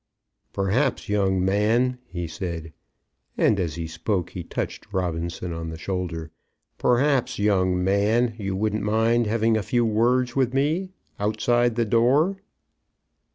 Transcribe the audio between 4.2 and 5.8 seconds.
he touched Robinson on the